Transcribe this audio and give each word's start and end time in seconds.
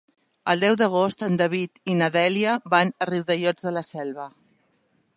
El 0.53 0.63
deu 0.63 0.77
d'agost 0.81 1.21
en 1.27 1.37
David 1.41 1.77
i 1.93 1.97
na 2.01 2.09
Dèlia 2.17 2.57
van 2.77 2.95
a 2.99 3.09
Riudellots 3.13 3.69
de 3.69 3.79
la 3.79 3.89
Selva. 3.95 4.31